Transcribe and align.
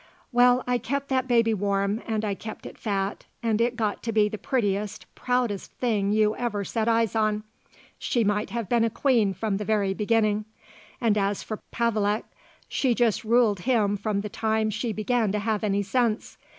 Well, 0.31 0.63
I 0.65 0.79
kept 0.79 1.09
that 1.09 1.27
baby 1.27 1.53
warm 1.53 2.01
and 2.07 2.25
I 2.25 2.33
kept 2.33 2.65
it 2.65 2.75
fat, 2.75 3.25
and 3.43 3.61
it 3.61 3.75
got 3.75 4.01
to 4.01 4.11
be 4.11 4.27
the 4.29 4.39
prettiest, 4.39 5.05
proudest 5.13 5.73
thing 5.73 6.11
you 6.11 6.35
ever 6.37 6.63
set 6.65 6.87
eyes 6.87 7.13
on. 7.15 7.43
She 7.99 8.23
might 8.23 8.49
have 8.49 8.67
been 8.67 8.83
a 8.83 8.89
queen 8.89 9.31
from 9.31 9.57
the 9.57 9.63
very 9.63 9.93
beginning. 9.93 10.45
And 10.99 11.19
as 11.19 11.43
for 11.43 11.59
Pavelek, 11.71 12.25
she 12.67 12.95
just 12.95 13.23
ruled 13.23 13.59
him 13.59 13.95
from 13.95 14.21
the 14.21 14.29
time 14.29 14.71
she 14.71 14.91
began 14.91 15.31
to 15.33 15.37
have 15.37 15.63
any 15.63 15.83
sense. 15.83 16.35